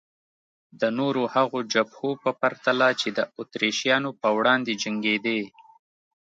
[0.79, 5.39] د نورو هغو جبهو په پرتله چې د اتریشیانو په وړاندې جنګېدې.